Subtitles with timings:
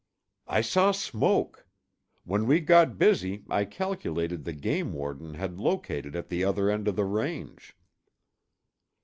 [0.47, 1.67] "I saw smoke.
[2.23, 6.87] When we got busy, I calculated the game warden had located at the other end
[6.87, 7.75] of the range."